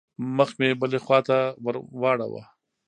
مخ 0.37 0.49
مې 0.59 0.69
بلې 0.79 0.99
خوا 1.05 1.19
ته 1.27 1.37
واړاوه. 2.01 2.43